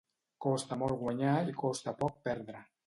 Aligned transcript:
Costa 0.45 0.79
molt 0.85 0.97
guanyar 1.03 1.37
i 1.53 1.57
costa 1.65 1.97
poc 2.03 2.21
perdre. 2.31 2.69